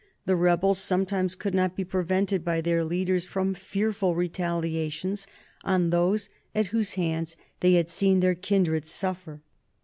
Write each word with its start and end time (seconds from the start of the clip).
The 0.25 0.35
rebels 0.35 0.79
sometimes 0.79 1.35
could 1.35 1.53
not 1.53 1.75
be 1.75 1.85
prevented 1.85 2.43
by 2.43 2.59
their 2.59 2.83
leaders 2.83 3.25
from 3.25 3.53
fearful 3.53 4.15
retaliations 4.15 5.27
on 5.63 5.91
those 5.91 6.27
at 6.55 6.65
whose 6.73 6.95
hands 6.95 7.37
they 7.59 7.73
had 7.73 7.91
seen 7.91 8.19
their 8.19 8.33
kindred 8.33 8.87
suffer. 8.87 9.43